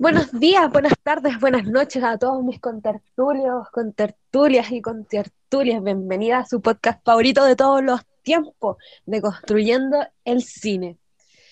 [0.00, 5.82] Buenos días, buenas tardes, buenas noches a todos mis contertulios, contertulias y contertulias.
[5.82, 8.76] Bienvenida a su podcast favorito de todos los tiempos,
[9.06, 10.98] de Construyendo el Cine.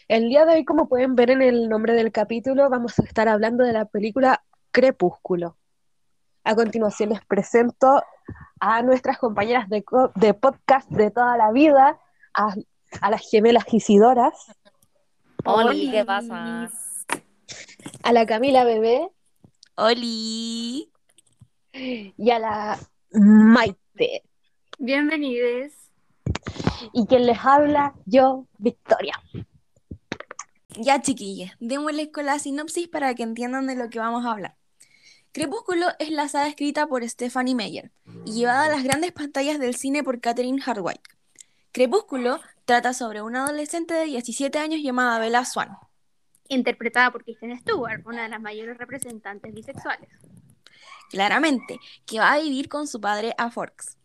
[0.07, 3.29] El día de hoy, como pueden ver en el nombre del capítulo, vamos a estar
[3.29, 5.57] hablando de la película Crepúsculo.
[6.45, 8.01] A continuación les presento
[8.61, 9.83] a nuestras compañeras de,
[10.35, 11.99] podcast de toda la vida,
[12.33, 12.55] a,
[13.11, 14.53] las gemelas Isidoras.
[15.45, 16.71] Hola, ¿qué pasa?
[18.03, 19.09] A la Camila Bebé.
[19.77, 20.91] Oli.
[21.73, 22.79] Y a la
[23.13, 24.23] Maite.
[24.79, 25.73] Bienvenidos.
[26.93, 29.15] Y quien les habla, yo, Victoria.
[30.79, 34.57] Ya, chiquillas, démosles con la sinopsis para que entiendan de lo que vamos a hablar.
[35.33, 37.91] Crepúsculo es la saga escrita por Stephanie Meyer
[38.25, 41.17] y llevada a las grandes pantallas del cine por Catherine Hardwicke.
[41.73, 45.77] Crepúsculo trata sobre una adolescente de 17 años llamada Bella Swan,
[46.49, 50.09] interpretada por Kristen Stewart, una de las mayores representantes bisexuales.
[51.11, 53.97] Claramente, que va a vivir con su padre a Forks.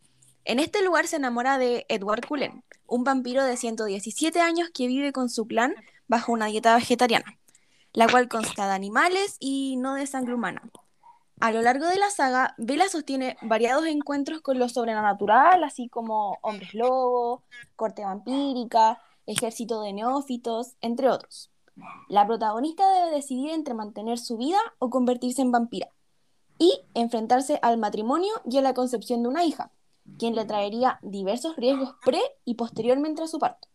[0.44, 5.12] En este lugar se enamora de Edward Cullen, un vampiro de 117 años que vive
[5.12, 5.76] con su clan
[6.08, 7.38] bajo una dieta vegetariana,
[7.94, 10.64] la cual consta de animales y no de sangre humana.
[11.40, 16.38] A lo largo de la saga, Bella sostiene variados encuentros con lo sobrenatural, así como
[16.42, 17.42] hombres lobos,
[17.76, 21.51] corte vampírica, ejército de neófitos, entre otros.
[22.10, 25.90] La protagonista debe decidir entre mantener su vida o convertirse en vampira
[26.60, 29.72] y enfrentarse al matrimonio y a la concepción de una hija,
[30.20, 33.68] quien le traería diversos riesgos pre y posteriormente a su parto.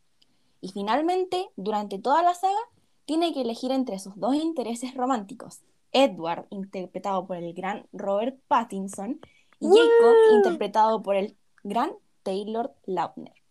[0.61, 2.59] Y finalmente, durante toda la saga,
[3.05, 9.21] tiene que elegir entre sus dos intereses románticos, Edward, interpretado por el gran Robert Pattinson,
[9.59, 13.46] y Jacob, interpretado por el gran Taylor Lautner.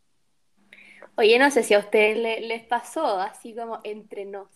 [1.17, 4.49] Oye, no sé si a ustedes les pasó, así como entre nos,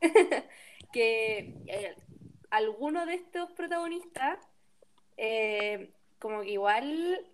[0.92, 1.94] que eh,
[2.50, 4.38] alguno de estos protagonistas,
[5.16, 7.24] eh, como que igual,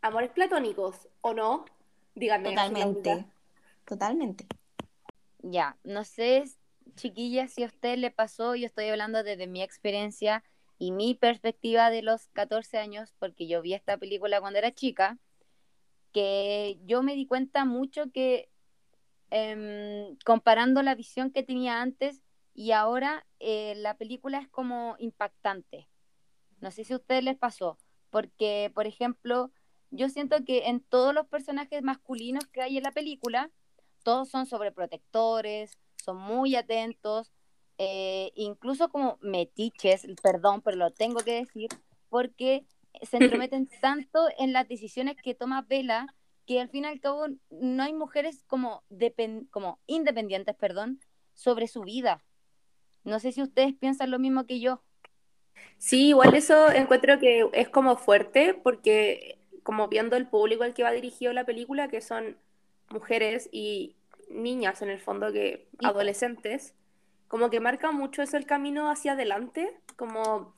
[0.00, 1.66] amores platónicos, ¿o no?
[2.14, 2.50] Díganme.
[2.50, 3.26] Totalmente,
[3.84, 4.46] totalmente.
[5.42, 6.44] Ya, no sé,
[6.96, 10.42] chiquilla, si a usted le pasó, yo estoy hablando desde mi experiencia
[10.78, 15.18] y mi perspectiva de los 14 años, porque yo vi esta película cuando era chica
[16.12, 18.50] que yo me di cuenta mucho que
[19.30, 22.22] em, comparando la visión que tenía antes
[22.54, 25.88] y ahora, eh, la película es como impactante.
[26.60, 27.78] No sé si a ustedes les pasó,
[28.10, 29.50] porque, por ejemplo,
[29.90, 33.50] yo siento que en todos los personajes masculinos que hay en la película,
[34.02, 37.32] todos son sobreprotectores, son muy atentos,
[37.78, 41.70] eh, incluso como metiches, perdón, pero lo tengo que decir,
[42.08, 42.66] porque
[43.02, 46.14] se entrometen tanto en las decisiones que toma Vela
[46.46, 48.82] que al fin y al cabo no hay mujeres como,
[49.50, 51.00] como independientes, perdón,
[51.34, 52.24] sobre su vida.
[53.04, 54.82] No sé si ustedes piensan lo mismo que yo.
[55.78, 60.82] Sí, igual eso encuentro que es como fuerte porque como viendo el público al que
[60.82, 62.36] va dirigido la película, que son
[62.88, 63.94] mujeres y
[64.28, 66.74] niñas en el fondo, que adolescentes,
[67.28, 70.54] como que marca mucho eso el camino hacia adelante, como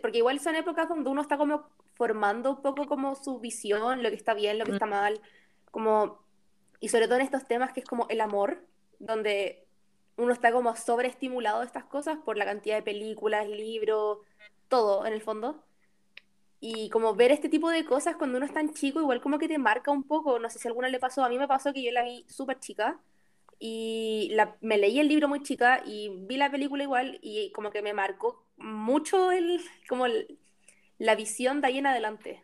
[0.00, 4.08] porque igual son épocas donde uno está como formando un poco como su visión, lo
[4.08, 5.20] que está bien, lo que está mal,
[5.70, 6.22] como,
[6.80, 8.64] y sobre todo en estos temas que es como el amor,
[8.98, 9.66] donde
[10.16, 14.18] uno está como sobreestimulado de estas cosas por la cantidad de películas, libros,
[14.68, 15.64] todo en el fondo.
[16.60, 19.48] Y como ver este tipo de cosas cuando uno es tan chico, igual como que
[19.48, 21.72] te marca un poco, no sé si a alguna le pasó, a mí me pasó
[21.72, 23.00] que yo la vi súper chica
[23.58, 27.70] y la, me leí el libro muy chica y vi la película igual y como
[27.70, 30.06] que me marcó mucho el, como
[30.98, 32.42] la visión de ahí en adelante.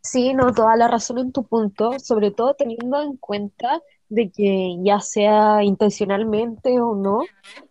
[0.00, 4.76] Sí, no, toda la razón en tu punto, sobre todo teniendo en cuenta de que
[4.84, 7.22] ya sea intencionalmente o no,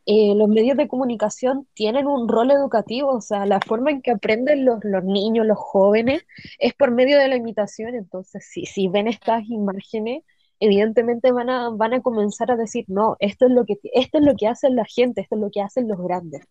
[0.06, 4.12] eh, los medios de comunicación tienen un rol educativo, o sea, la forma en que
[4.12, 6.26] aprenden los, los niños, los jóvenes,
[6.60, 10.24] es por medio de la imitación, entonces sí, si ven estas imágenes,
[10.60, 14.24] evidentemente van a, van a comenzar a decir, no, esto es, lo que, esto es
[14.24, 16.46] lo que hacen la gente, esto es lo que hacen los grandes.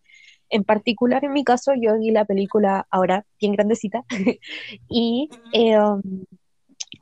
[0.51, 4.05] En particular, en mi caso, yo vi la película ahora bien grandecita
[4.91, 5.29] em,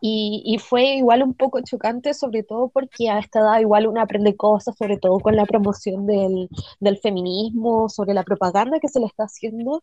[0.00, 4.00] y, y, fue igual un poco chocante, sobre todo porque a esta edad igual uno
[4.00, 6.48] aprende cosas, sobre todo con la promoción del,
[6.80, 9.82] del feminismo, sobre la propaganda que se le está haciendo.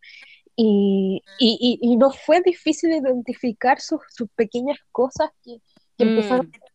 [0.56, 5.62] Y, y, y no fue difícil identificar sus, sus pequeñas cosas que,
[5.98, 6.69] que empezaron mm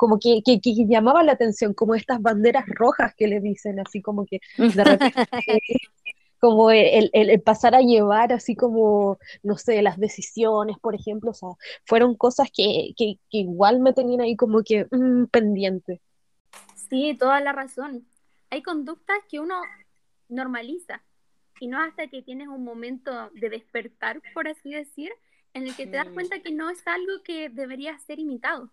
[0.00, 0.58] como que, que,
[0.88, 5.12] llamaba la atención, como estas banderas rojas que le dicen, así como que de repente,
[6.40, 11.34] como el, el, pasar a llevar así como, no sé, las decisiones, por ejemplo, o
[11.34, 11.50] sea,
[11.84, 16.00] fueron cosas que, que, igual me tenían ahí como que mm, pendiente.
[16.88, 18.06] Sí, toda la razón.
[18.48, 19.60] Hay conductas que uno
[20.30, 21.02] normaliza.
[21.60, 25.12] Y no hasta que tienes un momento de despertar, por así decir,
[25.52, 28.70] en el que te das cuenta que no es algo que debería ser imitado.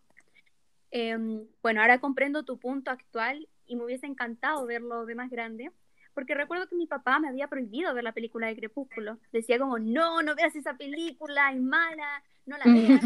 [0.99, 5.71] Em, bueno, ahora comprendo tu punto actual y me hubiese encantado verlo de más grande,
[6.15, 9.19] porque recuerdo que mi papá me había prohibido ver la película de Crepúsculo.
[9.31, 13.03] Decía como, no, no veas esa película, es mala, no la veas.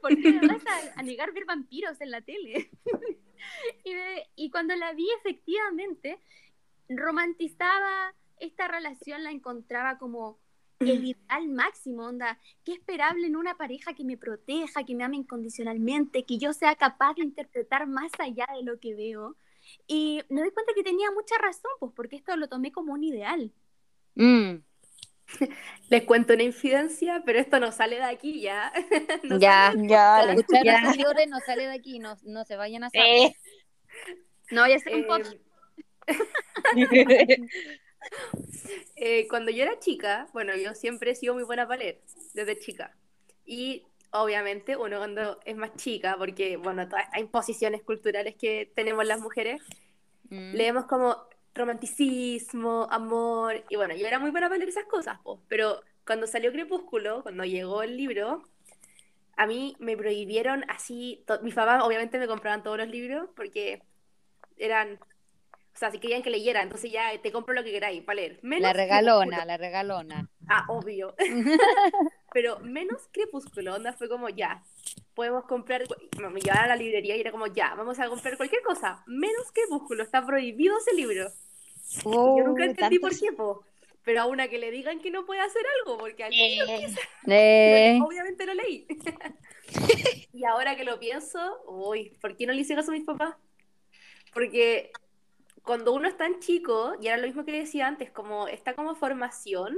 [0.00, 2.70] ¿Por qué me vas a, a negar ver vampiros en la tele?
[3.84, 6.20] y, me- y cuando la vi, efectivamente,
[6.88, 10.38] romantizaba esta relación, la encontraba como
[10.90, 15.16] el ideal máximo, onda, qué esperable en una pareja que me proteja, que me ame
[15.16, 19.36] incondicionalmente, que yo sea capaz de interpretar más allá de lo que veo.
[19.86, 23.04] Y me doy cuenta que tenía mucha razón, pues porque esto lo tomé como un
[23.04, 23.52] ideal.
[24.16, 24.56] Mm,
[25.88, 28.72] Les cuento una infidencia, pero esto no sale de aquí ya.
[29.24, 33.06] No ya, Ya, señores, no sale de aquí, no, no se vayan a saber.
[33.06, 33.36] Eh.
[34.50, 35.36] No, ya sé un Eh, podcast.
[38.96, 42.00] eh, cuando yo era chica, bueno, yo siempre he sido muy buena para leer,
[42.34, 42.96] desde chica.
[43.44, 49.06] Y obviamente uno cuando es más chica, porque, bueno, todas estas imposiciones culturales que tenemos
[49.06, 49.60] las mujeres,
[50.30, 50.54] Mm.
[50.54, 51.16] leemos como
[51.54, 56.26] romanticismo, amor, y bueno, yo era muy buena para leer esas cosas, po, pero cuando
[56.26, 58.42] salió Crepúsculo, cuando llegó el libro,
[59.36, 63.82] a mí me prohibieron así, mis papás obviamente me compraban todos los libros porque
[64.58, 64.98] eran,
[65.74, 68.38] o sea, si querían que leyera, entonces ya te compro lo que queráis para leer.
[68.42, 70.28] Menos La regalona, la regalona.
[70.48, 71.14] Ah, obvio.
[72.32, 74.62] Pero menos Crepúsculo, onda fue como ya,
[75.14, 75.84] podemos comprar,
[76.18, 79.50] me llevaron a la librería y era como ya, vamos a comprar cualquier cosa, menos
[79.52, 81.30] Crepúsculo, está prohibido ese libro.
[82.04, 83.64] Yo nunca Oh, entendí tanto por qué, po.
[84.04, 86.58] Pero a una que le digan que no puede hacer algo, porque al Eh,
[87.28, 88.86] Eh, obviamente lo leí.
[90.32, 93.36] y ahora que lo pienso, uy, ¿por qué no le hice caso a mis papás?
[94.32, 94.90] Porque
[95.62, 98.94] cuando uno es tan chico, y era lo mismo que decía antes, como está como
[98.94, 99.76] formación,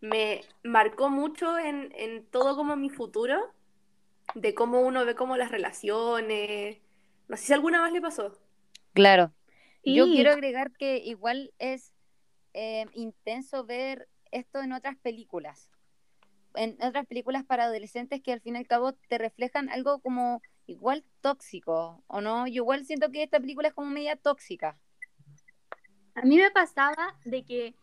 [0.00, 3.52] me marcó mucho en, en todo como mi futuro,
[4.34, 6.78] de cómo uno ve como las relaciones.
[7.28, 8.38] No sé si alguna vez le pasó.
[8.92, 9.32] claro.
[9.84, 11.92] Yo quiero agregar que igual es
[12.54, 15.70] eh, intenso ver esto en otras películas.
[16.54, 20.40] En otras películas para adolescentes que al fin y al cabo te reflejan algo como
[20.66, 22.46] igual tóxico, ¿o no?
[22.46, 24.78] Yo igual siento que esta película es como media tóxica.
[26.14, 27.74] A mí me pasaba de que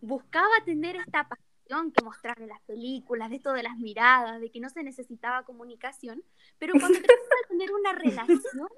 [0.00, 4.50] buscaba tener esta pasión que mostrar en las películas, de esto de las miradas, de
[4.50, 6.22] que no se necesitaba comunicación,
[6.58, 8.68] pero cuando trataba de tener una relación,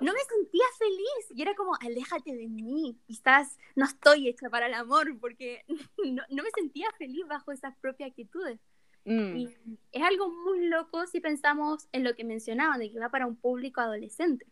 [0.00, 4.66] no me sentía feliz y era como, aléjate de mí, quizás no estoy hecha para
[4.66, 5.64] el amor, porque
[6.04, 8.58] no, no me sentía feliz bajo esas propias actitudes.
[9.04, 9.56] Mm, Y
[9.92, 13.36] es algo muy loco si pensamos en lo que mencionaban, de que va para un
[13.36, 14.46] público adolescente.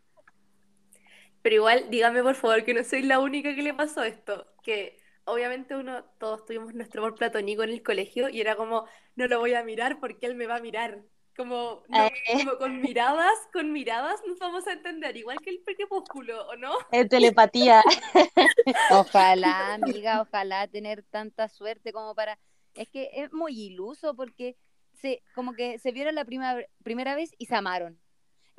[1.41, 4.47] Pero igual, dígame por favor que no soy la única que le pasó esto.
[4.63, 8.85] Que obviamente uno, todos tuvimos nuestro amor platónico en el colegio y era como,
[9.15, 11.03] no lo voy a mirar porque él me va a mirar.
[11.35, 16.47] Como, no, como con miradas, con miradas nos vamos a entender, igual que el crepúsculo,
[16.47, 16.73] ¿o no?
[16.91, 17.83] eh, telepatía.
[18.89, 22.39] Ojalá, amiga, ojalá tener tanta suerte como para...
[22.73, 24.55] Es que es muy iluso porque
[24.93, 27.99] se, como que se vieron la prima- primera vez y se amaron.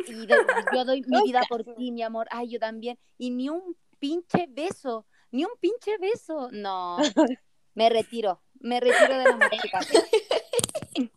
[0.07, 2.27] Y yo doy mi vida por ti, mi amor.
[2.31, 2.99] Ay, yo también.
[3.19, 6.51] Y ni un pinche beso, ni un pinche beso.
[6.53, 6.97] No,
[7.75, 9.81] me retiro, me retiro de la música.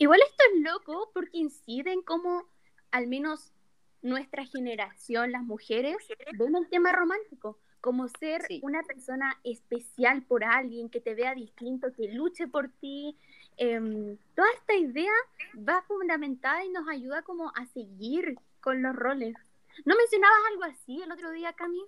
[0.00, 2.44] Igual esto es loco porque incide en cómo
[2.92, 3.52] al menos
[4.00, 5.96] nuestra generación, las mujeres,
[6.38, 8.60] ven el tema romántico, como ser Sí.
[8.62, 13.16] una persona especial por alguien, que te vea distinto, que luche por ti.
[13.58, 15.12] Em, toda esta idea
[15.56, 19.34] va fundamentada y nos ayuda como a seguir con los roles.
[19.84, 21.82] ¿No mencionabas algo así el otro día, Cami?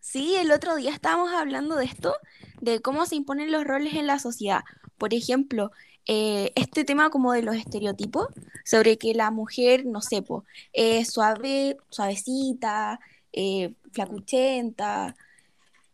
[0.00, 2.14] Sí, el otro día estábamos hablando de esto,
[2.60, 4.62] de cómo se imponen los roles en la sociedad.
[4.98, 5.72] Por ejemplo,
[6.06, 8.28] eh, este tema como de los estereotipos,
[8.64, 13.00] sobre que la mujer, no sé, po, es suave, suavecita,
[13.32, 15.16] eh, flacuchenta,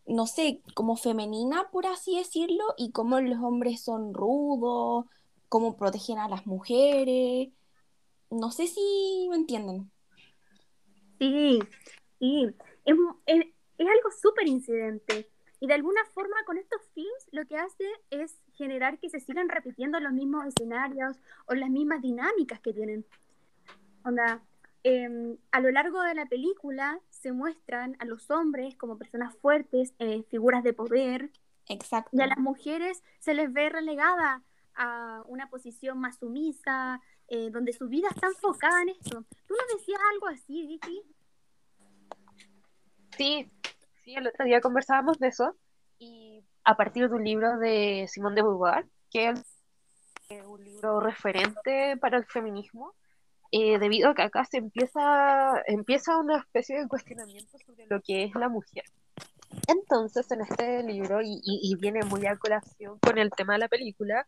[0.07, 5.07] no sé, como femenina, por así decirlo, y cómo los hombres son rudos,
[5.49, 7.49] cómo protegen a las mujeres.
[8.31, 9.91] No sé si me entienden.
[11.19, 11.61] Sí,
[12.19, 12.47] sí.
[12.85, 13.47] Es, es-
[13.79, 15.29] es algo súper incidente.
[15.61, 19.49] Y de alguna forma con estos films lo que hace es generar que se sigan
[19.49, 21.17] repitiendo los mismos escenarios
[21.47, 23.05] o las mismas dinámicas que tienen.
[24.05, 24.43] Onda,
[24.83, 29.95] em, a lo largo de la película se muestran a los hombres como personas fuertes,
[29.99, 31.31] eh, figuras de poder,
[31.69, 32.11] Exacto.
[32.13, 34.43] y a las mujeres se les ve relegada
[34.75, 39.25] a una posición más sumisa, eh, donde su vida está enfocada en esto.
[39.47, 41.03] ¿Tú nos decías algo así, Vicky?
[43.17, 43.51] Sí,
[44.03, 45.57] Sí, el otro día conversábamos de eso
[45.99, 49.45] y a partir de un libro de Simone de Beauvoir, que es
[50.45, 52.95] un libro referente para el feminismo,
[53.53, 58.25] eh, debido a que acá se empieza, empieza una especie de cuestionamiento sobre lo que
[58.25, 58.85] es la mujer.
[59.69, 63.61] Entonces, en este libro, y, y, y viene muy a colación con el tema de
[63.61, 64.27] la película,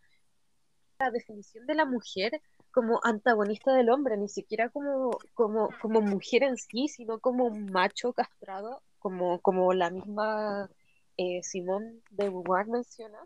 [0.99, 2.41] la definición de la mujer
[2.71, 7.67] como antagonista del hombre, ni siquiera como, como, como mujer en sí, sino como un
[7.73, 10.69] macho castrado, como, como la misma
[11.17, 13.19] eh, Simón de Beauvoir menciona.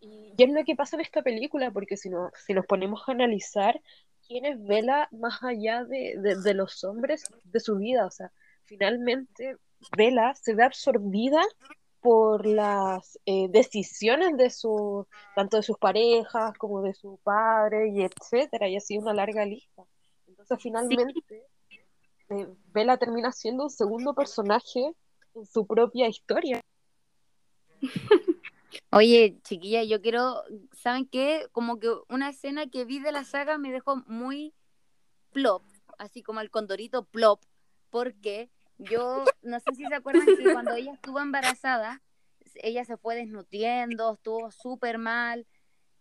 [0.00, 3.12] Y es lo que pasa en esta película, porque si, no, si nos ponemos a
[3.12, 3.80] analizar
[4.28, 8.30] quién es Vela más allá de, de, los hombres de su vida, o sea,
[8.64, 9.56] finalmente
[9.96, 11.40] Vela se ve absorbida
[12.00, 18.02] por las eh, decisiones de su, tanto de sus parejas como de su padre y
[18.02, 19.84] etcétera, y así una larga lista.
[20.26, 21.46] Entonces finalmente
[22.28, 24.92] eh, Bella termina siendo un segundo personaje
[25.34, 26.60] en su propia historia.
[28.90, 31.48] Oye, chiquilla, yo quiero, ¿saben qué?
[31.52, 34.54] Como que una escena que vi de la saga me dejó muy
[35.32, 35.62] plop,
[35.98, 37.42] así como el condorito plop,
[37.90, 42.02] porque yo no sé si se acuerdan que cuando ella estuvo embarazada,
[42.56, 45.46] ella se fue desnutriendo, estuvo súper mal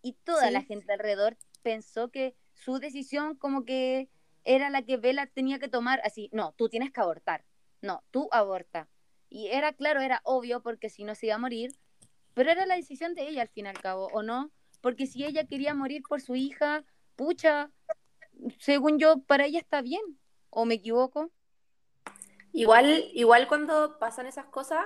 [0.02, 0.54] y toda Sí.
[0.54, 4.10] la gente alrededor pensó que su decisión como que
[4.44, 7.44] era la que Bella tenía que tomar, así, no, tú tienes que abortar,
[7.82, 8.88] no, tú aborta.
[9.30, 11.72] Y era claro, era obvio porque si no se iba a morir,
[12.38, 14.52] pero era la decisión de ella al fin y al cabo, ¿o no?
[14.80, 16.84] Porque si ella quería morir por su hija,
[17.16, 17.72] pucha,
[18.60, 20.04] según yo, para ella está bien,
[20.52, 21.32] ¿o me equivoco?
[22.54, 24.86] Igual, igual cuando pasan esas cosas,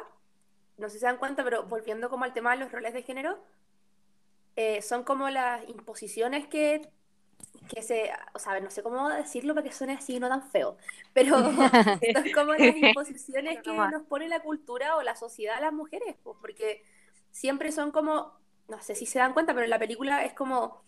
[0.78, 3.04] no sé si se dan cuenta, pero volviendo como al tema de los roles de
[3.04, 3.38] género,
[4.56, 6.90] eh, son como las imposiciones que,
[7.68, 10.78] que se, o sea, no sé cómo decirlo para que suene así no tan feo,
[11.12, 11.36] pero
[12.14, 16.16] son como las imposiciones que nos pone la cultura o la sociedad a las mujeres,
[16.24, 16.82] pues, porque
[17.32, 18.34] siempre son como,
[18.68, 20.84] no sé si se dan cuenta, pero en la película es como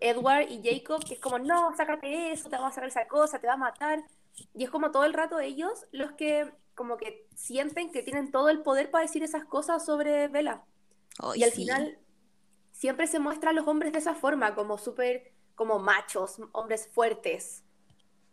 [0.00, 3.40] Edward y Jacob, que es como, no, sácate eso, te vamos a sacar esa cosa,
[3.40, 4.04] te va a matar.
[4.54, 8.48] Y es como todo el rato ellos los que como que sienten que tienen todo
[8.50, 10.64] el poder para decir esas cosas sobre Bella.
[11.18, 11.64] Ay, Y al sí.
[11.64, 11.98] final
[12.72, 17.64] siempre se muestra a los hombres de esa forma, como súper, como machos, hombres fuertes.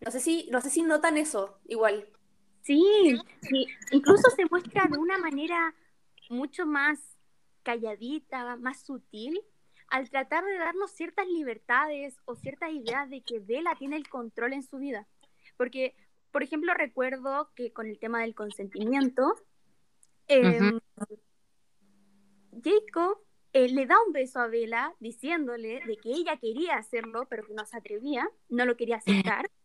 [0.01, 2.07] No sé si, no sé si notan eso, igual.
[2.61, 5.73] Sí, sí, incluso se muestra de una manera
[6.29, 6.99] mucho más
[7.65, 9.41] calladita, más sutil,
[9.89, 14.53] al tratar de darnos ciertas libertades o ciertas ideas de que Bella tiene el control
[14.53, 15.07] en su vida.
[15.57, 15.95] Porque,
[16.31, 19.35] por ejemplo, recuerdo que con el tema del consentimiento,
[20.27, 20.79] eh, Ujú.
[22.63, 23.17] Jacob
[23.53, 27.53] eh, le da un beso a Bella diciéndole de que ella quería hacerlo, pero que
[27.53, 29.49] no se atrevía, no lo quería aceptar.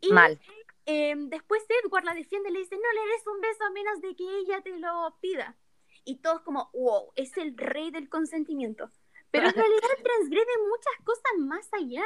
[0.00, 0.38] Y Mal.
[0.84, 4.02] eh, después Edward la defiende y le dice, no le des un beso a menos
[4.02, 5.56] de que ella te lo pida.
[6.04, 8.90] Y todos como, wow, es el rey del consentimiento.
[9.30, 12.04] Pero en realidad transgrede muchas cosas más allá.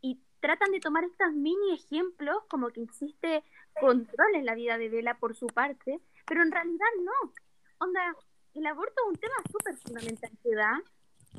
[0.00, 3.44] Y tratan de tomar estos mini ejemplos como que existe
[3.80, 7.32] control en la vida de Bella por su parte, pero en realidad no.
[7.78, 8.14] Onda,
[8.54, 10.82] el aborto es un tema súper fundamental que da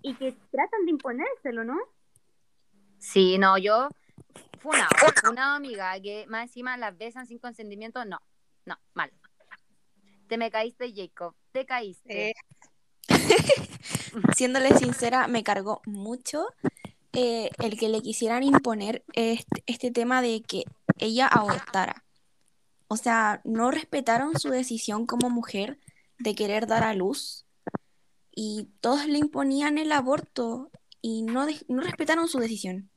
[0.02, 1.78] y que tratan de imponérselo, ¿no?
[2.98, 3.90] Sí, no, yo,
[4.60, 4.90] funado,
[5.22, 8.22] funado amiga, que más encima las besan sin consentimiento, no,
[8.66, 9.12] no, mal.
[10.28, 12.30] Te me caíste, Jacob, te caíste.
[12.30, 12.34] Eh,
[14.36, 16.46] Siéndole sincera, me cargó mucho
[17.14, 20.64] eh, el que le quisieran imponer este, este tema de que
[20.98, 22.04] ella abortara.
[22.88, 25.80] O sea, no respetaron su decisión como mujer
[26.18, 27.46] de querer dar a luz
[28.32, 32.90] y todos le imponían el aborto y no, de- no respetaron su decisión.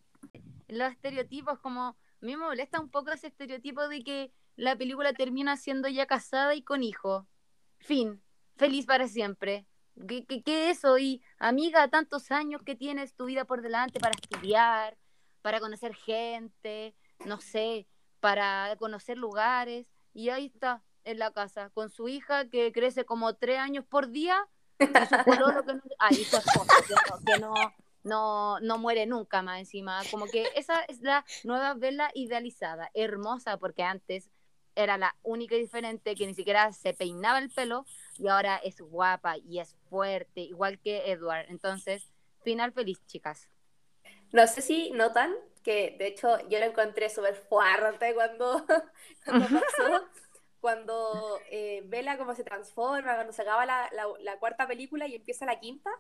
[0.69, 5.13] Los estereotipos, como, a mí me molesta un poco ese estereotipo de que la película
[5.13, 7.27] termina siendo ya casada y con hijo.
[7.79, 8.23] Fin,
[8.63, 9.67] feliz para siempre.
[10.07, 10.97] ¿Qué, qué, qué eso?
[10.97, 14.97] Y amiga, tantos años que tienes tu vida por delante para estudiar,
[15.43, 16.95] para conocer gente,
[17.27, 17.89] no sé,
[18.21, 19.91] para conocer lugares.
[20.15, 24.11] Y ahí está, en la casa, con su hija que crece como tres años por
[24.11, 24.47] día
[24.79, 24.87] y
[26.25, 26.45] su
[27.27, 27.53] que no...
[28.05, 30.03] No, no, muere nunca más encima.
[30.11, 34.29] Como que esa es la nueva Bella idealizada, hermosa, porque antes
[34.75, 37.87] era la única y diferente que ni siquiera se peinaba el pelo
[38.19, 41.47] y ahora es guapa y es fuerte, igual que Edward.
[41.51, 42.13] Entonces,
[42.43, 43.49] final feliz, chicas.
[44.33, 48.65] No sé si notan que, de hecho, yo lo encontré súper fuerte cuando,
[49.25, 49.85] cuando pasó,
[50.61, 55.15] cuando eh, Bella como se transforma, cuando se acaba la, la- la cuarta película y
[55.17, 55.91] empieza la quinta,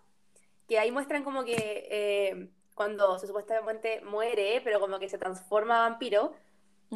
[0.69, 5.87] que ahí muestran como que eh, cuando se supuestamente muere, pero como que se transforma
[5.87, 6.35] a vampiro,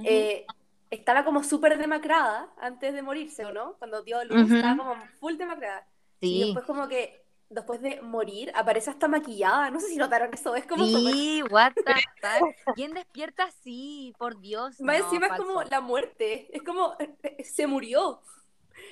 [0.02, 0.52] eh,
[0.96, 3.74] estaba como súper demacrada antes de morirse, ¿o no?
[3.78, 4.56] Cuando dio luz, Ujú.
[4.56, 5.86] estaba como full demacrada.
[6.20, 9.70] Y Sí, después como que, después de morir, aparece hasta maquillada.
[9.70, 12.74] No sé si notaron eso, es como sí, what the fuck.
[12.74, 14.14] ¿Quién despierta así?
[14.18, 14.80] Por Dios.
[14.80, 15.70] Más no, encima es como falso.
[15.70, 16.96] la muerte, es como,
[17.44, 18.20] se murió.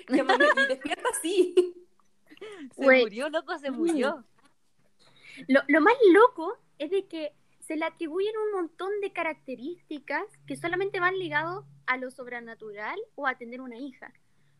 [0.08, 1.54] Y y despierta así.
[2.76, 3.02] Se Güey.
[3.02, 4.24] murió, loco, se murió.
[5.48, 7.32] Lo, lo más loco es de que
[7.66, 13.26] se le atribuyen un montón de características que solamente van ligados a lo sobrenatural o
[13.26, 14.12] a tener una hija.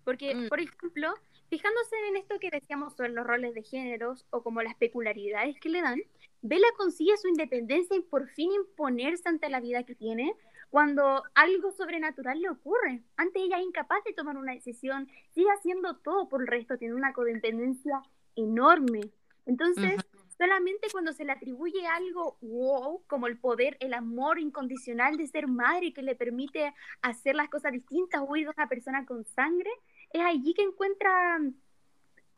[0.05, 0.49] Porque, Mm.
[0.49, 1.15] por ejemplo,
[1.49, 5.69] fijándose en esto que decíamos sobre los roles de géneros o como las peculiaridades que
[5.69, 6.01] le dan,
[6.43, 10.35] Bella consigue su independencia y por fin imponerse ante la vida que tiene
[10.69, 13.03] cuando algo sobrenatural le ocurre.
[13.17, 16.95] Antes ella es incapaz de tomar una decisión, sigue haciendo todo por el resto, tiene
[16.95, 18.03] una codependencia
[18.37, 19.11] enorme.
[19.47, 19.97] Entonces,
[20.37, 25.47] solamente cuando se le atribuye algo wow, como el poder, el amor incondicional de ser
[25.47, 26.73] madre que le permite
[27.03, 29.71] hacer las cosas distintas, huir de una persona con sangre,
[30.11, 31.41] es allí que encuentra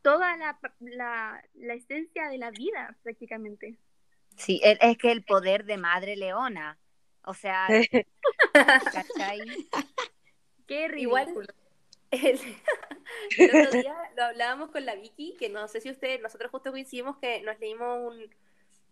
[0.02, 3.78] toda la, la, la esencia de la vida prácticamente.
[4.36, 6.78] Sí, es, es que el poder de Madre Leona.
[7.24, 7.66] O sea,
[8.52, 9.40] ¿cachai?
[10.66, 11.48] Qué Igual- ridículo.
[12.12, 12.38] El,
[13.38, 16.70] el otro día lo hablábamos con la Vicky, que no sé si ustedes, nosotros justo
[16.70, 18.30] coincidimos que nos leímos un,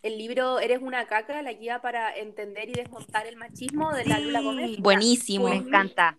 [0.03, 4.19] el libro Eres una caca, la guía para entender y desmontar el machismo de la
[4.19, 4.79] Lula Gómez.
[4.79, 5.49] Buenísimo.
[5.49, 6.19] Me encanta.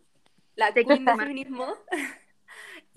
[0.55, 1.67] la queen del feminismo.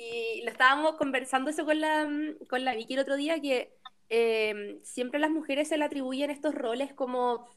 [0.01, 2.09] Y lo estábamos conversando eso con la,
[2.49, 3.75] con la Vicky el otro día, que
[4.09, 7.49] eh, siempre a las mujeres se le atribuyen estos roles como,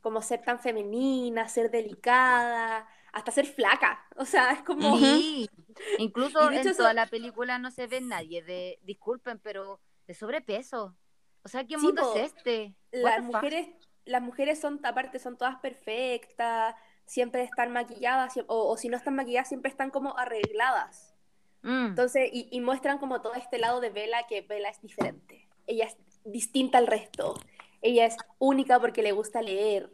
[0.00, 4.04] como ser tan femenina, ser delicada, hasta ser flaca.
[4.16, 4.98] O sea, es como...
[4.98, 5.48] Sí.
[5.98, 10.96] Incluso en eso- toda la película no se ve nadie de, disculpen, pero de sobrepeso.
[11.42, 12.14] O sea, ¿qué Sí, mundo po.
[12.18, 12.74] es este?
[12.92, 13.68] Las mujeres,
[14.04, 16.74] las mujeres son, aparte, son todas perfectas,
[17.06, 21.14] siempre están maquilladas, o, o si no están maquilladas, siempre están como arregladas.
[21.62, 21.86] Mm.
[21.86, 25.48] Entonces, y, y muestran como todo este lado de Bella, que Bella es diferente.
[25.66, 27.34] Ella es distinta al resto.
[27.82, 29.90] Ella es única porque le gusta leer.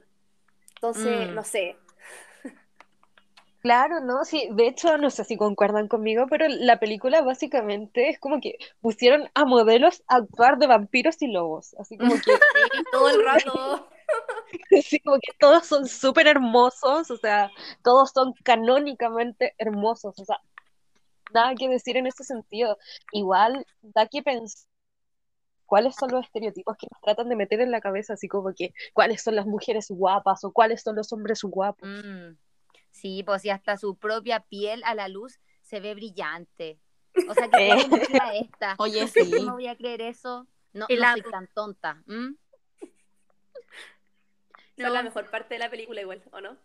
[0.76, 1.34] Entonces, Mm.
[1.34, 1.76] no sé.
[3.60, 4.24] Claro, ¿no?
[4.24, 8.56] Sí, de hecho, no sé si concuerdan conmigo, pero la película básicamente es como que
[8.80, 12.20] pusieron a modelos a actuar de vampiros y lobos, así como que,
[12.72, 13.88] Sí, todo el rato.
[14.78, 17.50] así como que todos son súper hermosos, o sea,
[17.84, 20.38] todos son canónicamente hermosos, o sea,
[21.34, 22.78] nada que decir en ese sentido.
[23.12, 24.66] Igual da que pensar
[25.66, 28.72] cuáles son los estereotipos que nos tratan de meter en la cabeza, así como que
[28.92, 31.88] cuáles son las mujeres guapas o cuáles son los hombres guapos.
[31.88, 32.36] Mm.
[32.90, 36.78] Sí, pues si hasta su propia piel a la luz se ve brillante.
[37.28, 37.76] O sea, que Eh.
[37.88, 38.74] película esta.
[38.78, 39.44] Oye, ¿Tú crees que sí.
[39.46, 40.46] no voy a creer eso?
[40.72, 42.02] No, no soy tan tonta.
[42.08, 42.34] ¿m?
[44.78, 46.56] Son la mejor parte de la película igual, ¿o no?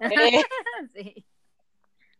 [0.00, 0.42] Eh,
[0.94, 1.26] Sí.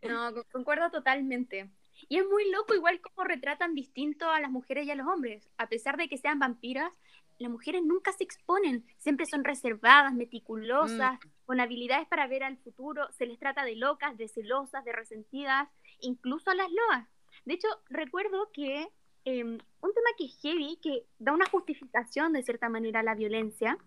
[0.02, 1.70] No, con- concuerdo totalmente.
[2.08, 5.48] Y es muy loco igual cómo retratan distinto a las mujeres y a los hombres.
[5.58, 6.92] A pesar de que sean vampiras,
[7.38, 13.10] las mujeres nunca se exponen, siempre son reservadas, meticulosas, con habilidades para ver al futuro,
[13.12, 15.68] se les trata de locas, de celosas, de resentidas,
[16.00, 17.08] incluso a las loas.
[17.44, 18.88] De hecho, recuerdo que
[19.24, 23.14] eh, un tema que es heavy, que da una justificación de cierta manera a la
[23.14, 23.78] violencia,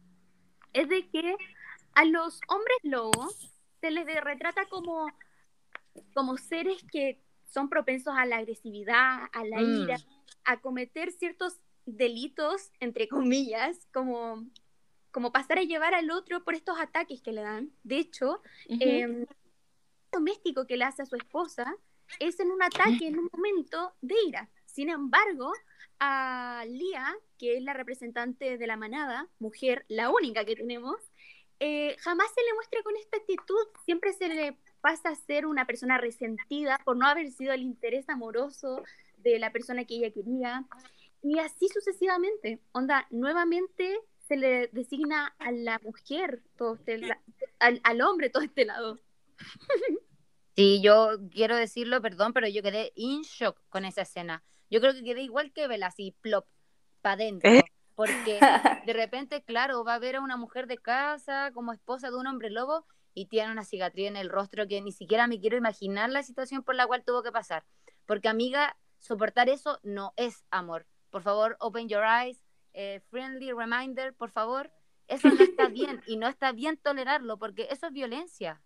[0.73, 1.35] es de que
[1.93, 5.07] a los hombres lobos se les retrata como,
[6.13, 9.75] como seres que son propensos a la agresividad, a la Mm.
[9.83, 9.97] ira,
[10.43, 14.45] a cometer ciertos delitos, entre comillas, como,
[15.15, 17.71] como pasar a llevar al otro por estos ataques que le dan.
[17.83, 18.79] De hecho, Ujú.
[18.81, 19.29] eh, el
[20.11, 21.73] doméstico que le hace a su esposa
[22.19, 24.49] es en un ataque, en un momento de ira.
[24.65, 25.53] Sin embargo,
[26.01, 30.97] a Lía, que es la representante de la manada, mujer, la única que tenemos,
[31.61, 35.65] eh, jamás se le muestra con esta actitud, siempre se le pasa a ser una
[35.65, 38.83] persona resentida por no haber sido el interés amoroso
[39.19, 40.65] de la persona que ella quería,
[41.23, 42.59] y así sucesivamente.
[42.73, 47.21] Onda, nuevamente se le designa a la mujer todo este la-
[47.59, 48.99] al, al hombre todo este lado.
[50.55, 54.43] Sí, yo quiero decirlo, perdón, pero yo quedé in shock con esa escena.
[54.69, 56.45] Yo creo que quedé igual que Bella, así, plop,
[57.01, 57.51] para adentro.
[57.51, 57.63] ¿Eh?
[57.93, 58.39] Porque
[58.85, 62.27] de repente, claro, va a ver a una mujer de casa como esposa de un
[62.27, 66.09] hombre lobo y tiene una cicatriz en el rostro que ni siquiera me quiero imaginar
[66.09, 67.65] la situación por la cual tuvo que pasar.
[68.05, 70.85] Porque, amiga, soportar eso no es amor.
[71.09, 72.44] Por favor, open your eyes,
[72.75, 74.71] eh, friendly reminder, por favor.
[75.07, 78.61] Eso no está bien y no está bien tolerarlo porque eso es violencia.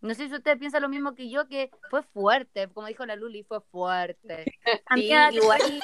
[0.00, 3.16] No sé si usted piensa lo mismo que yo, que fue fuerte, como dijo la
[3.16, 4.44] Luli, fue fuerte.
[4.64, 5.82] Sí, Amiga, te- igual,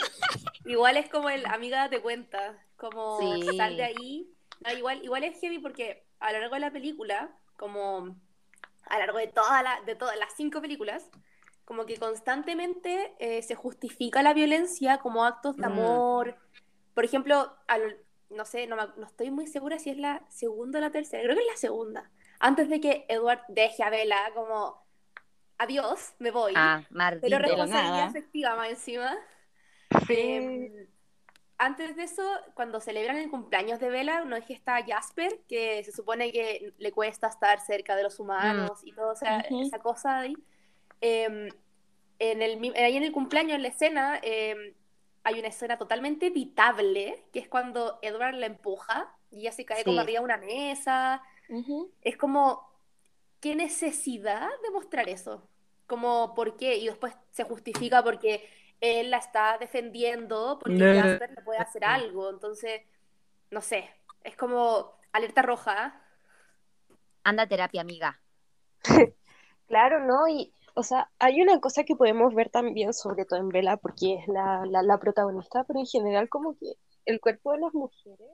[0.64, 3.56] igual es como el amiga date cuenta, como Sí.
[3.56, 4.28] sal de ahí.
[4.64, 8.16] Ah, igual, igual es heavy porque a lo largo de la película, como
[8.86, 11.08] a lo largo de, toda la, de todas las cinco películas,
[11.64, 15.74] como que constantemente eh, se justifica la violencia como actos de Mm.
[16.94, 17.98] Por ejemplo, al-
[18.30, 21.22] no sé, no, me- no estoy muy segura si es la segunda o la tercera,
[21.22, 22.10] creo que es la segunda.
[22.40, 24.84] Antes de que Edward deje a Bella como,
[25.58, 26.52] adiós, me voy.
[26.56, 26.82] Ah,
[27.20, 28.04] pero responsabilidad nada.
[28.06, 29.16] afectiva más encima.
[30.08, 30.88] Eh,
[31.58, 32.24] antes de eso,
[32.54, 36.72] cuando celebran el cumpleaños de Bella, no es que está Jasper, que se supone que
[36.78, 39.62] le cuesta estar cerca de los humanos y todo, o sea, Ujú.
[39.62, 40.34] esa cosa ahí.
[41.00, 41.48] Eh,
[42.18, 44.74] en el, ahí en el cumpleaños, en la escena, eh,
[45.24, 49.84] hay una escena totalmente evitable, que es cuando Edward la empuja y ella se cae
[49.84, 50.00] como Sí.
[50.00, 51.22] arriba de una mesa.
[52.02, 52.70] Es como,
[53.40, 55.48] ¿qué necesidad de mostrar eso?
[55.86, 56.76] Como, ¿por qué?
[56.76, 58.48] Y después se justifica porque
[58.80, 60.94] él la está defendiendo, porque No.
[60.94, 62.30] Jasper le puede hacer algo.
[62.30, 62.82] Entonces,
[63.50, 63.90] no sé,
[64.24, 66.00] es como alerta roja.
[67.24, 68.20] Anda a terapia, amiga.
[69.68, 70.28] Claro, ¿no?
[70.28, 74.14] Y, o sea, hay una cosa que podemos ver también, sobre todo en Bella, porque
[74.14, 76.74] es la, la, la protagonista, pero en general como que
[77.06, 78.30] el cuerpo de las mujeres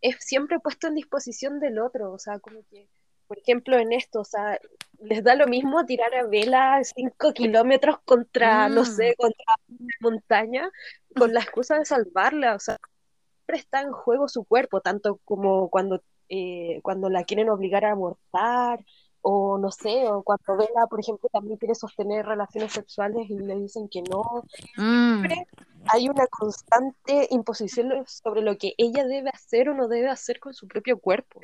[0.00, 2.88] es siempre puesto en disposición del otro, o sea, como que,
[3.26, 4.58] por ejemplo, en esto, o sea,
[5.00, 8.84] les da lo mismo tirar a Bella cinco kilómetros contra, no Mm.
[8.84, 10.70] sé, contra una montaña,
[11.16, 12.78] con la excusa de salvarla, o sea,
[13.36, 17.92] siempre está en juego su cuerpo, tanto como cuando, eh, cuando la quieren obligar a
[17.92, 18.84] abortar,
[19.28, 23.56] o no sé, o cuando Bella, por ejemplo, también quiere sostener relaciones sexuales y le
[23.56, 24.44] dicen que no.
[24.76, 25.18] Mm.
[25.18, 25.46] Siempre
[25.86, 30.54] hay una constante imposición sobre lo que ella debe hacer o no debe hacer con
[30.54, 31.40] su propio cuerpo.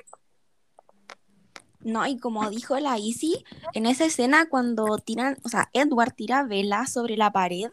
[1.80, 6.38] No, y como dijo la Izzy, en esa escena cuando tiran, o sea, Edward tira
[6.38, 7.72] a Bella sobre la pared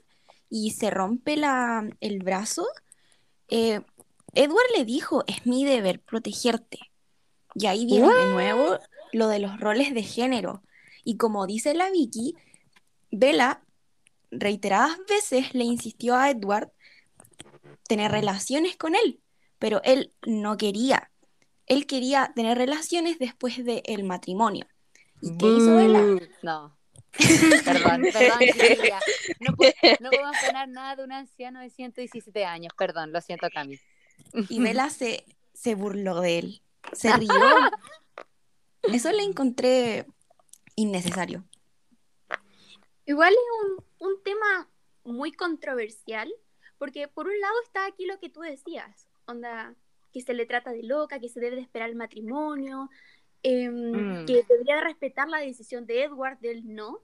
[0.49, 2.65] y se rompe la, el brazo,
[3.47, 3.81] eh,
[4.33, 6.79] Edward le dijo, es mi deber protegerte.
[7.53, 8.79] Y ahí viene de nuevo
[9.11, 10.63] lo de los roles de género.
[11.03, 12.35] Y como dice la Vicky,
[13.11, 13.61] Bella
[14.31, 16.71] reiteradas veces le insistió a Edward
[17.87, 19.19] tener relaciones con él,
[19.57, 21.11] pero él no quería.
[21.65, 24.65] Él quería tener relaciones después del matrimonio.
[25.21, 26.27] ¿Y qué hizo Bella?
[26.41, 26.77] No.
[27.65, 28.39] Perdón, perdón.
[29.39, 32.73] No, puedo, no puedo frenar nada de un anciano de 117 años.
[32.77, 33.79] Perdón, lo siento, Cami.
[34.47, 36.61] Y Bella se, se burló de él.
[36.93, 37.29] Se rió.
[38.83, 40.05] Eso le encontré
[40.75, 41.43] innecesario.
[43.05, 43.39] Igual es
[43.99, 44.69] un, un tema
[45.03, 46.31] muy controversial,
[46.77, 49.75] porque por un lado está aquí lo que tú decías, onda,
[50.13, 52.89] que se le trata de loca, que se debe de esperar el matrimonio,
[53.43, 54.25] em, Mm.
[54.25, 56.99] que debería de respetar la decisión de Edward del no,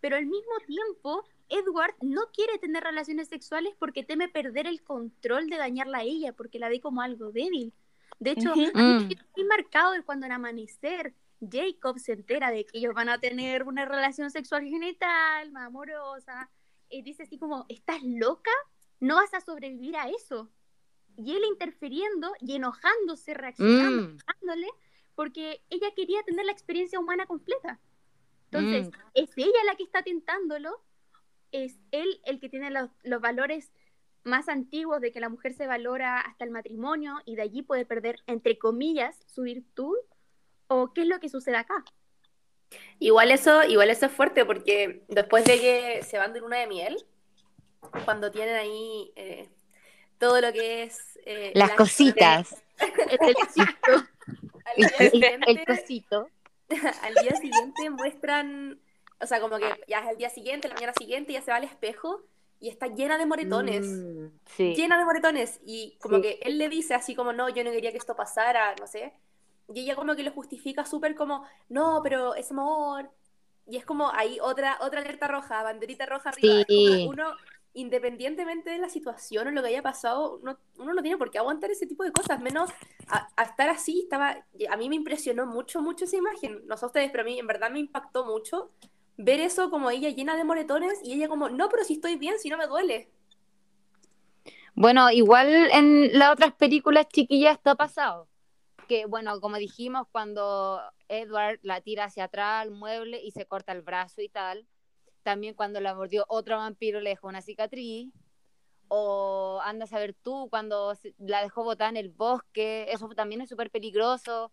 [0.00, 5.48] pero al mismo tiempo Edward no quiere tener relaciones sexuales porque teme perder el control
[5.48, 7.72] de dañarla a ella, porque la ve como algo débil.
[8.18, 8.52] De hecho, Ujú.
[8.52, 9.08] a mí me Mm.
[9.08, 13.64] quedó muy marcado cuando en Amanecer Jacob se entera de que ellos van a tener
[13.64, 16.50] una relación sexual genital, más amorosa,
[16.88, 18.50] y dice así como, ¿estás loca?
[19.00, 20.50] No vas a sobrevivir a eso.
[21.18, 24.16] Y él interfiriendo y enojándose, reaccionando, Mm.
[25.14, 27.80] porque ella quería tener la experiencia humana completa.
[28.50, 28.92] Entonces, Mm.
[29.14, 30.82] ¿es ella la que está tentándolo?
[31.52, 33.72] ¿Es él el que tiene los, los valores
[34.26, 37.86] más antiguos de que la mujer se valora hasta el matrimonio y de allí puede
[37.86, 39.96] perder, entre comillas, su virtud?
[40.68, 41.84] ¿O qué es lo que sucede acá?
[42.98, 46.66] Igual eso, igual eso es fuerte porque después de que se van de luna de
[46.66, 46.96] miel,
[48.04, 49.48] cuando tienen ahí eh,
[50.18, 51.18] todo lo que es...
[51.24, 52.62] eh, Las la- cositas.
[52.80, 54.06] El delicioso.
[54.98, 56.28] Al día el cosito.
[57.02, 58.80] al día siguiente muestran,
[59.20, 61.58] o sea, como que ya es el día siguiente, la mañana siguiente, ya se va
[61.58, 62.22] al espejo
[62.60, 63.86] y está llena de moretones.
[63.86, 64.74] Mm, sí.
[64.74, 65.60] Llena de moretones.
[65.64, 66.22] Y como Sí.
[66.22, 69.12] que él le dice así como, no, yo no quería que esto pasara, no sé.
[69.74, 73.10] Y ella como que lo justifica súper como, no, pero es amor.
[73.66, 76.62] Y es como ahí otra, otra alerta roja, banderita roja arriba.
[76.68, 76.86] Sí.
[77.06, 77.36] como uno,
[77.74, 81.38] independientemente de la situación o lo que haya pasado, uno, uno no tiene por qué
[81.38, 82.70] aguantar ese tipo de cosas, menos
[83.08, 84.00] a, a estar así.
[84.04, 86.62] Estaba, a mí me impresionó mucho, mucho esa imagen.
[86.66, 88.70] No sé ustedes, pero a mí en verdad me impactó mucho
[89.16, 92.38] ver eso como ella llena de moretones y ella como, no, pero si estoy bien,
[92.38, 93.10] si no me duele.
[94.74, 98.28] Bueno, igual en las otras películas chiquillas esto ha pasado.
[98.88, 103.72] Que bueno, como dijimos, cuando Edward la tira hacia atrás al mueble y se corta
[103.72, 104.66] el brazo y tal.
[105.22, 108.12] También cuando la mordió otro vampiro le dejó una cicatriz.
[108.88, 113.48] O anda a saber tú, cuando la dejó botada en el bosque, eso también es
[113.48, 114.52] súper peligroso.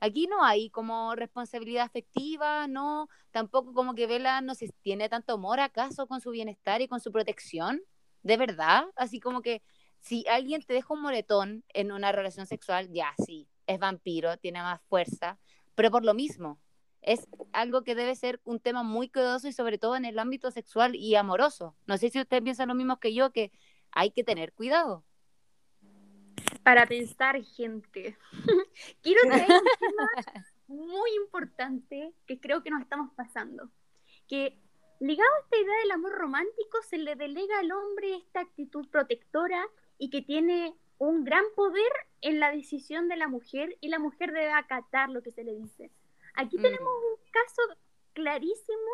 [0.00, 5.34] Aquí no hay como responsabilidad afectiva, no, tampoco como que Vela no se tiene tanto
[5.34, 7.82] amor acaso con su bienestar y con su protección,
[8.22, 9.62] de verdad, así como que
[10.00, 14.62] si alguien te deja un moretón en una relación sexual, ya sí, es vampiro, tiene
[14.62, 15.38] más fuerza,
[15.74, 16.58] pero por lo mismo,
[17.02, 20.50] es algo que debe ser un tema muy cuidadoso y sobre todo en el ámbito
[20.50, 21.76] sexual y amoroso.
[21.86, 23.52] No sé si ustedes piensan lo mismo que yo, que
[23.90, 25.04] hay que tener cuidado.
[26.62, 28.16] Para pensar, gente.
[29.02, 33.70] Quiero traer un tema muy importante que creo que nos estamos pasando.
[34.28, 34.58] Que
[35.00, 39.66] ligado a esta idea del amor romántico, se le delega al hombre esta actitud protectora
[39.98, 44.32] y que tiene un gran poder en la decisión de la mujer y la mujer
[44.32, 45.90] debe acatar lo que se le dice.
[46.34, 46.62] Aquí Mm.
[46.62, 47.62] tenemos un caso
[48.12, 48.90] clarísimo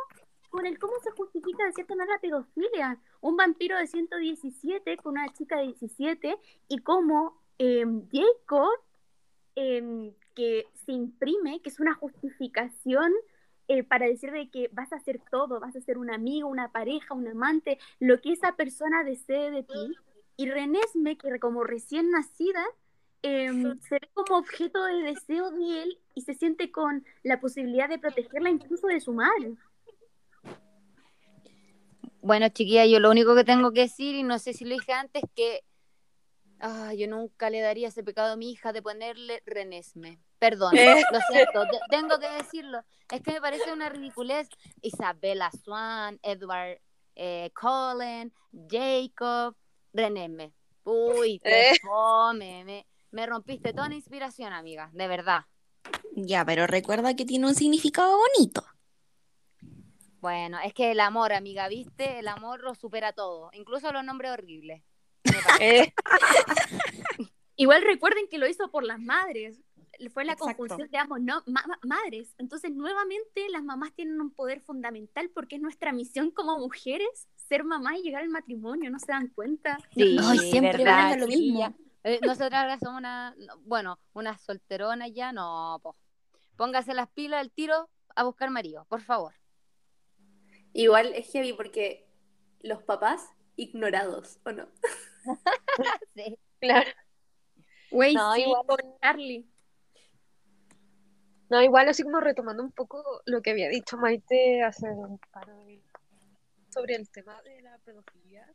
[0.51, 3.01] con el cómo se justifica de cierta manera la pedofilia.
[3.21, 8.79] Un vampiro de 117 con una chica de 17 y cómo eh, Jacob,
[9.57, 13.13] eh, que se imprime, que es una justificación
[13.69, 16.71] eh, para decir de que vas a hacer todo, vas a ser un amigo, una
[16.71, 19.97] pareja, un amante, lo que esa persona desee de ti.
[20.37, 22.65] Y Renesme, que como recién nacida,
[23.23, 23.51] eh,
[23.89, 27.99] se ve como objeto de deseo de él y se siente con la posibilidad de
[27.99, 29.55] protegerla incluso de su madre.
[32.21, 34.93] Bueno, chiquilla, yo lo único que tengo que decir, y no sé si lo dije
[34.93, 35.65] antes, que
[36.61, 40.21] ah, yo nunca le daría ese pecado a mi hija de ponerle Renesme.
[40.39, 42.83] Perdón, lo siento, te- tengo que decirlo.
[43.11, 44.49] Es que me parece una ridiculez.
[44.83, 46.81] Isabella Swan, Edward
[47.15, 48.33] eh, Cullen,
[48.71, 49.57] Jacob,
[49.93, 50.53] Renesme.
[50.85, 51.79] Uy, qué Eh.
[52.35, 55.41] me, me rompiste toda la inspiración, amiga, de verdad.
[56.15, 58.65] Ya, pero recuerda que tiene un significado bonito.
[60.21, 62.19] Bueno, es que el amor, amiga, ¿viste?
[62.19, 64.83] El amor lo supera todo, incluso los nombres horribles.
[65.61, 65.93] Eh,
[67.57, 69.59] Igual recuerden que lo hizo por las madres.
[70.13, 70.55] Fue la Exacto.
[70.59, 72.35] conjunción de ambos, no, ma- ma- madres.
[72.37, 77.65] Entonces, nuevamente, las mamás tienen un poder fundamental porque es nuestra misión como mujeres ser
[77.65, 79.79] mamá y llegar al matrimonio, ¿no se dan cuenta?
[79.95, 81.43] Sí, Ay, siempre verdad, van a lo mismo.
[81.47, 81.73] chiquilla.
[82.05, 85.97] Eh, nosotras ahora somos una, no, bueno, unas solteronas ya, no, po.
[86.57, 89.33] Póngase las pilas al tiro a buscar marido, por favor.
[90.75, 92.07] Igual es heavy porque
[92.61, 94.69] los papás ignorados, ¿o no?
[96.15, 96.39] Sí.
[96.61, 96.91] claro.
[97.91, 99.47] Güey, No, sí, igual- por Charlie.
[101.49, 105.47] No, igual así como retomando un poco lo que había dicho Maite hace un par
[105.47, 105.81] de
[106.71, 108.47] sobre el tema de la pedofilia.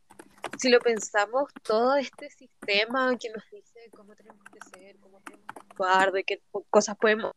[0.59, 5.47] Si lo pensamos, todo este sistema que nos dice cómo tenemos que ser, cómo tenemos
[5.53, 7.31] que actuar, de qué cosas podemos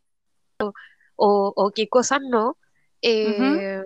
[0.60, 0.72] o,
[1.16, 2.58] o- o qué cosas no,
[3.00, 3.82] eh,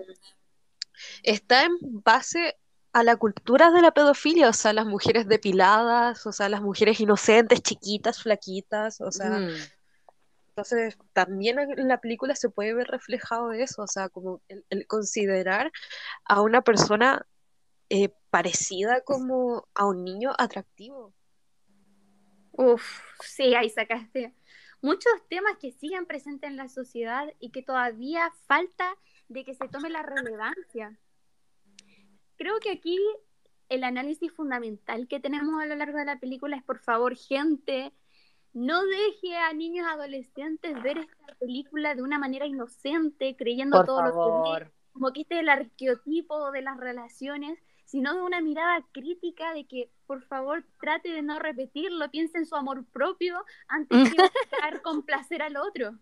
[1.23, 2.57] está en base
[2.93, 6.99] a la cultura de la pedofilia, o sea, las mujeres depiladas, o sea, las mujeres
[6.99, 9.71] inocentes, chiquitas, flaquitas, o sea, Mm.
[10.49, 14.87] entonces, también en la película se puede ver reflejado eso, o sea, como el, el
[14.87, 15.71] considerar
[16.25, 17.25] a una persona
[17.89, 21.13] eh, parecida como a un niño atractivo.
[22.51, 24.33] Uf, sí, ahí sacaste
[24.81, 28.95] muchos temas que siguen presentes en la sociedad y que todavía falta
[29.27, 30.97] de que se tome la relevancia.
[32.39, 32.97] Creo que aquí
[33.67, 37.91] el análisis fundamental que tenemos a lo largo de la película es, por favor, gente,
[38.53, 44.01] no deje a niños adolescentes ver esta película de una manera inocente, creyendo Por todo
[44.03, 48.85] lo que como que este es el arqueotipo de las relaciones, sino de una mirada
[48.93, 54.13] crítica de que, por favor, trate de no repetirlo, piense en su amor propio antes
[54.13, 54.17] que
[54.51, 55.99] buscar complacer al otro.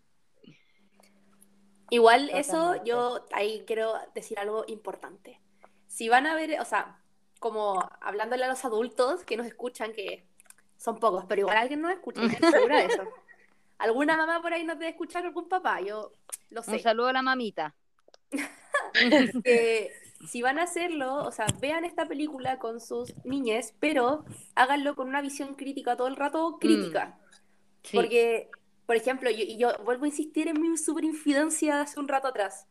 [1.90, 5.40] Igual eso, yo ahí quiero decir algo importante.
[5.88, 7.02] Si van a ver, o sea,
[7.40, 10.24] como hablándole a los adultos que nos escuchan, que
[10.76, 13.02] son pocos, pero igual alguien nos escucha, estoy segura de eso.
[13.78, 16.12] Alguna mamá por ahí nos debe escuchar, algún papá, yo
[16.50, 16.78] lo Un sé.
[16.78, 17.74] saludo a la mamita.
[19.44, 19.92] que
[20.26, 24.24] si van a hacerlo, o sea, vean esta película con sus niñes, pero
[24.54, 27.18] háganlo con una visión crítica todo el rato, crítica.
[27.82, 27.96] Sí.
[27.96, 28.50] Porque,
[28.86, 32.08] por ejemplo, yo, y yo vuelvo a insistir en mi super infidencia de hace un
[32.08, 32.66] rato atrás.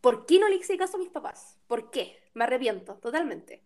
[0.00, 1.58] ¿Por qué no le hice caso a mis papás?
[1.66, 2.16] ¿Por qué?
[2.34, 3.62] Me arrepiento, totalmente.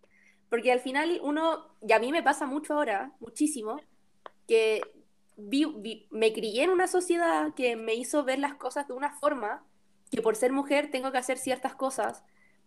[0.48, 3.80] Porque al final uno, y a mí me pasa mucho ahora, muchísimo,
[4.48, 4.82] que
[5.36, 9.64] vi- me crié en una sociedad que me hizo ver las cosas de una forma
[10.10, 12.22] que por ser mujer tengo que hacer ciertas cosas,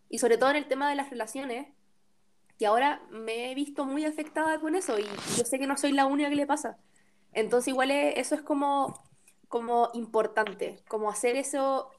[0.10, 1.67] y sobre todo en el tema de las relaciones,
[2.58, 5.04] que ahora me he visto muy afectada con eso, y
[5.38, 6.78] yo sé que no soy la única que le pasa.
[7.34, 9.04] Entonces igual es- eso es como,
[9.49, 11.91] como importante, como hacer eso,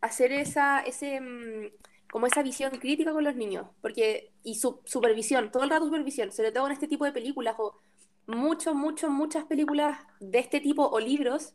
[0.00, 1.70] hacer esa, ese, mm,
[2.10, 6.32] como esa visión crítica con los niños, porque, y su, supervisión, todo el rato supervisión,
[6.32, 7.78] sobre todo en este tipo de películas, o
[8.26, 11.54] muchos, muchos, muchas películas de este tipo, o libros,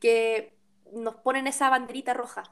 [0.00, 0.56] que
[0.92, 2.42] nos ponen esa banderita roja.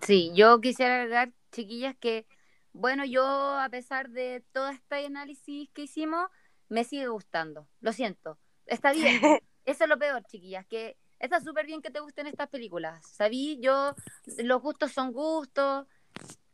[0.00, 2.26] Sí, yo quisiera agregar, chiquillas, que,
[2.72, 6.28] bueno, yo a pesar de todo este análisis que hicimos,
[6.68, 7.66] me sigue gustando.
[7.80, 8.38] Lo siento.
[8.66, 9.20] Está bien.
[9.64, 13.06] Eso es lo peor, chiquillas, que está súper bien que te gusten estas películas.
[13.06, 13.94] Sabí, yo,
[14.38, 15.86] los gustos son gustos,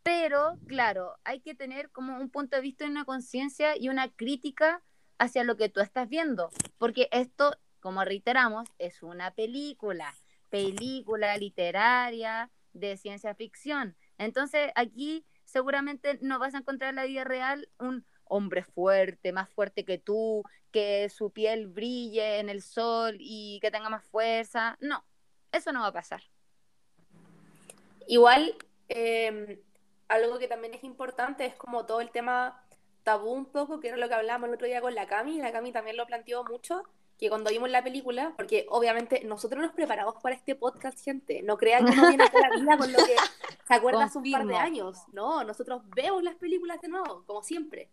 [0.03, 4.09] pero claro, hay que tener como un punto de vista y una conciencia y una
[4.11, 4.83] crítica
[5.19, 10.15] hacia lo que tú estás viendo, porque esto, como reiteramos, es una película,
[10.51, 13.97] película literaria de ciencia ficción.
[14.19, 19.49] Entonces, aquí seguramente no vas a encontrar en la vida real un hombre fuerte, más
[19.49, 20.43] fuerte que tú,
[20.73, 24.77] que su piel brille en el sol y que tenga más fuerza.
[24.81, 25.05] No,
[25.53, 26.21] eso no va a pasar.
[28.09, 28.57] Igual,
[28.89, 29.63] eh,
[30.09, 32.61] algo que también es importante es como todo el tema
[33.05, 35.53] tabú un poco, que era lo que hablábamos el otro día con la Cami, la
[35.53, 36.83] Cami también lo planteó mucho,
[37.19, 41.57] que cuando vimos la película, porque obviamente nosotros nos preparamos para este podcast, gente, no
[41.57, 43.15] crean que uno viene toda la vida con lo que
[43.69, 47.43] se acuerda hace un par de años, no, nosotros vemos las películas de nuevo, como
[47.43, 47.91] siempre,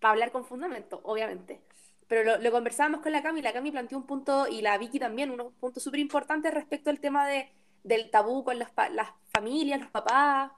[0.00, 1.60] para hablar con fundamento, obviamente.
[2.08, 4.98] Pero lo, lo conversábamos con la Cami, la Cami planteó un punto, y la Vicky
[4.98, 7.50] también, unos puntos súper importantes respecto al tema de,
[7.84, 10.52] del tabú con los las familias, los papás.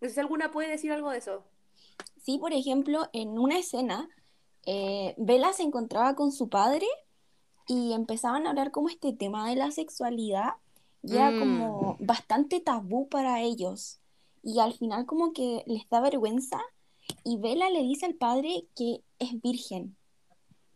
[0.00, 1.44] No sé si alguna puede decir algo de eso.
[2.22, 4.08] Sí, por ejemplo, en una escena,
[4.66, 6.86] eh, Bella se encontraba con su padre
[7.66, 10.54] y empezaban a hablar como este tema de la sexualidad,
[11.02, 11.38] y era Mm.
[11.38, 14.00] como bastante tabú para ellos.
[14.42, 16.60] Y al final como que les da vergüenza
[17.24, 19.96] y Bella le dice al padre que es virgen.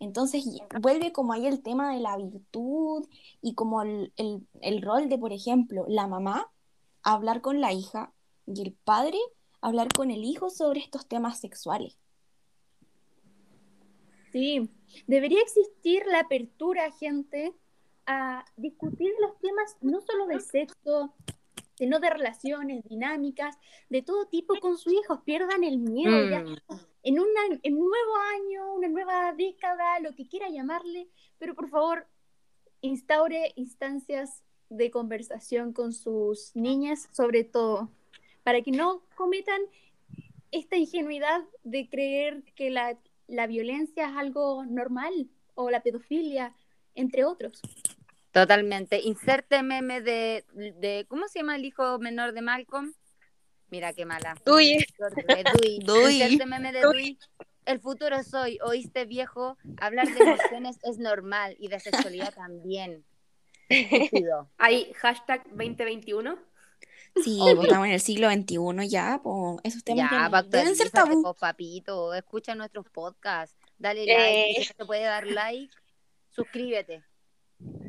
[0.00, 0.44] Entonces
[0.80, 3.06] vuelve como ahí el tema de la virtud
[3.40, 6.50] y como el, el- el rol de, por ejemplo, la mamá
[7.02, 8.12] hablar con la hija
[8.46, 9.18] y el padre
[9.60, 11.96] hablar con el hijo sobre estos temas sexuales.
[14.32, 14.68] Sí,
[15.06, 17.54] debería existir la apertura, gente,
[18.06, 21.14] a discutir los temas no solo de sexo,
[21.74, 23.56] sino de relaciones, dinámicas,
[23.88, 25.20] de todo tipo con sus hijos.
[25.24, 26.28] Pierdan el miedo.
[26.30, 26.56] Ya Mm.
[27.02, 31.08] en, una, en un nuevo año, una nueva década, lo que quiera llamarle,
[31.38, 32.06] pero por favor,
[32.80, 37.90] instaure instancias de conversación con sus niñas, sobre todo,
[38.42, 39.60] para que no cometan
[40.50, 46.54] esta ingenuidad de creer que la, la violencia es algo normal o la pedofilia,
[46.94, 47.60] entre otros.
[48.34, 49.00] Totalmente.
[49.00, 51.06] Inserte meme de, de.
[51.08, 52.92] ¿Cómo se llama el hijo menor de Malcolm?
[53.70, 54.34] Mira qué mala.
[54.44, 54.84] Dewey.
[55.86, 56.20] Dewey.
[56.22, 57.18] Inserte meme de Dewey.
[57.64, 63.04] El futuro soy, oíste viejo, hablar de emociones es normal y de sexualidad también.
[64.58, 66.36] Hay hashtag 2021.
[67.22, 70.90] Sí, pues estamos en el siglo XXI ya, pues esos temas ya pa- deben ser
[70.90, 71.22] tabú.
[71.22, 74.46] po, papito, escucha nuestros podcasts, dale Eh.
[74.48, 75.72] like, si te puede dar like,
[76.32, 77.02] suscríbete.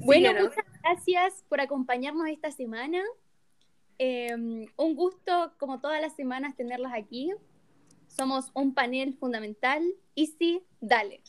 [0.06, 0.56] Bueno, Síguenos.
[0.56, 3.02] muchas gracias por acompañarnos esta semana.
[3.98, 4.34] Eh,
[4.76, 7.34] un gusto, como todas las semanas, tenerlas aquí.
[8.08, 9.84] Somos un panel fundamental.
[10.14, 11.22] Y sí, dale.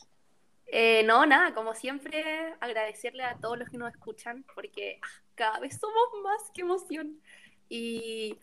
[0.67, 5.59] Eh, no, nada, como siempre, agradecerle a todos los que nos escuchan, porque ah, cada
[5.59, 7.21] vez somos más, qué emoción.
[7.69, 8.37] Y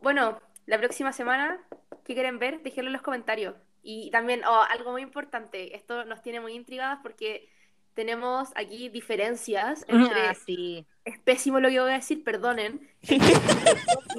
[0.00, 1.64] bueno, la próxima semana,
[2.04, 2.62] ¿qué quieren ver?
[2.62, 3.54] Déjenlo en los comentarios.
[3.82, 7.48] Y también, oh, algo muy importante, esto nos tiene muy intrigadas porque
[7.96, 10.86] tenemos aquí diferencias entre Ah, sí.
[11.04, 12.88] es pésimo lo que voy a decir, perdonen.
[13.02, 13.18] y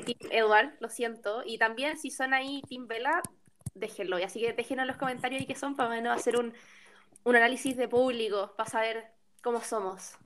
[0.04, 1.44] Team Edward, lo siento.
[1.46, 3.22] Y también si son ahí Team Vela,
[3.76, 4.20] déjenlo.
[4.20, 6.54] Y así que déjenos en los comentarios y que son para menos hacer un,
[7.24, 9.06] un análisis de público, para saber
[9.44, 10.18] cómo somos.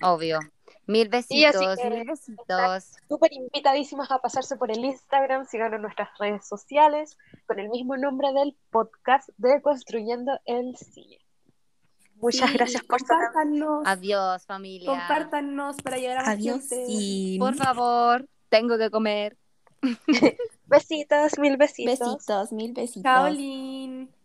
[0.00, 0.38] Obvio.
[0.86, 2.92] Mil besitos, que- mil besitos.
[3.08, 7.96] Súper invitadísimas a pasarse por el Instagram, síganos en nuestras redes sociales con el mismo
[7.96, 11.18] nombre del podcast de Construyendo el Cine.
[12.20, 13.16] Muchas Sí, gracias por estar.
[13.16, 14.90] compártanos, Adiós, familia.
[14.90, 16.86] compártanos para llegar a más Adiós, gente.
[16.86, 17.36] sí.
[17.38, 19.36] Por favor, tengo que comer.
[20.66, 21.98] Besitos, mil besitos.
[21.98, 23.02] Besitos, mil besitos.
[23.02, 24.15] Chao.